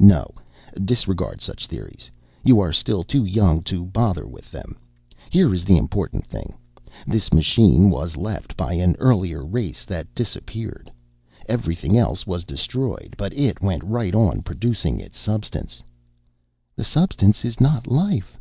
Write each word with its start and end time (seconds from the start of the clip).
"No, 0.00 0.32
disregard 0.82 1.42
such 1.42 1.66
theories. 1.66 2.10
You 2.42 2.60
are 2.60 2.72
still 2.72 3.04
too 3.04 3.26
young 3.26 3.60
to 3.64 3.84
bother 3.84 4.26
with 4.26 4.50
them. 4.50 4.78
Here 5.28 5.52
is 5.52 5.66
the 5.66 5.76
important 5.76 6.26
thing 6.26 6.54
this 7.06 7.30
machine 7.30 7.90
was 7.90 8.16
left 8.16 8.56
by 8.56 8.72
an 8.72 8.96
earlier 8.98 9.44
race 9.44 9.84
that 9.84 10.14
disappeared. 10.14 10.90
Everything 11.46 11.98
else 11.98 12.26
was 12.26 12.44
destroyed 12.46 13.14
but 13.18 13.34
it 13.34 13.60
went 13.60 13.84
right 13.84 14.14
on 14.14 14.40
producing 14.40 14.98
its 14.98 15.18
substance." 15.18 15.82
"The 16.74 16.84
substance 16.84 17.44
is 17.44 17.60
not 17.60 17.86
life." 17.86 18.38